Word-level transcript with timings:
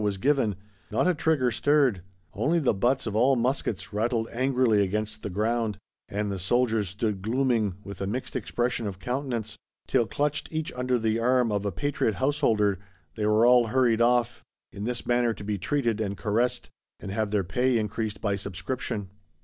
was 0.01 0.17
given,—not 0.17 1.07
a 1.07 1.13
trigger 1.13 1.51
stirred; 1.51 2.01
only 2.33 2.57
the 2.57 2.73
butts 2.73 3.05
of 3.05 3.15
all 3.15 3.35
muskets 3.35 3.93
rattled 3.93 4.27
angrily 4.31 4.81
against 4.83 5.21
the 5.21 5.29
ground; 5.29 5.77
and 6.09 6.31
the 6.31 6.39
soldiers 6.39 6.89
stood 6.89 7.21
glooming, 7.21 7.75
with 7.83 8.01
a 8.01 8.07
mixed 8.07 8.35
expression 8.35 8.87
of 8.87 8.97
countenance;—till 8.97 10.07
clutched 10.07 10.51
"each 10.51 10.73
under 10.73 10.97
the 10.97 11.19
arm 11.19 11.51
of 11.51 11.65
a 11.67 11.71
patriot 11.71 12.15
householder," 12.15 12.79
they 13.13 13.27
were 13.27 13.45
all 13.45 13.67
hurried 13.67 14.01
off, 14.01 14.41
in 14.71 14.85
this 14.85 15.05
manner, 15.05 15.35
to 15.35 15.43
be 15.43 15.59
treated 15.59 16.01
and 16.01 16.17
caressed, 16.17 16.71
and 16.99 17.11
have 17.11 17.29
their 17.29 17.43
pay 17.43 17.77
increased 17.77 18.19
by 18.21 18.35
subscription! 18.35 19.07